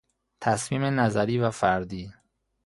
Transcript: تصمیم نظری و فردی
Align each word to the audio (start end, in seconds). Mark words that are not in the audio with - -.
تصمیم 0.41 0.83
نظری 0.83 1.37
و 1.39 1.51
فردی 1.51 2.13